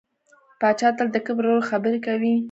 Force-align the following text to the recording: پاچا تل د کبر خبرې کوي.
پاچا 0.59 0.89
تل 0.97 1.07
د 1.13 1.17
کبر 1.27 1.45
خبرې 1.69 1.99
کوي. 2.05 2.33